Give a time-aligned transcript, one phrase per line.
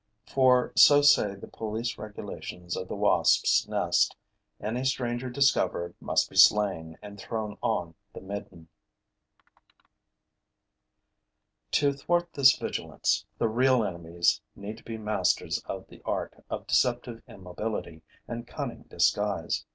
[0.25, 4.15] For so say the police regulations of the wasps' nest:
[4.59, 8.67] any stranger discovered must be slain and thrown on the midden.
[11.73, 16.65] To thwart this vigilance, the real enemies need to be masters of the art of
[16.65, 19.67] deceptive immobility and cunning disguise.